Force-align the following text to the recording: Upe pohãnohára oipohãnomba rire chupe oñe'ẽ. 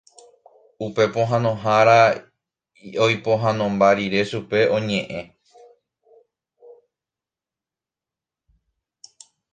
Upe 0.85 1.05
pohãnohára 1.15 1.97
oipohãnomba 3.05 3.87
rire 3.97 4.21
chupe 4.29 4.59
oñe'ẽ. 4.75 5.21